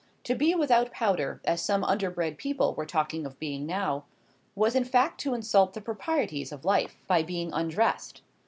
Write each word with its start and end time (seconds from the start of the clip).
To 0.23 0.33
be 0.33 0.55
without 0.55 0.91
powder, 0.91 1.39
as 1.45 1.61
some 1.61 1.83
underbred 1.83 2.39
people 2.39 2.73
were 2.73 2.87
talking 2.87 3.23
of 3.23 3.37
being 3.37 3.67
now, 3.67 4.05
was 4.55 4.73
in 4.75 4.83
fact 4.83 5.19
to 5.21 5.35
insult 5.35 5.75
the 5.75 5.79
proprieties 5.81 6.51
of 6.51 6.65
life, 6.65 6.97
by 7.05 7.21
being 7.21 7.53
undressed. 7.53 8.23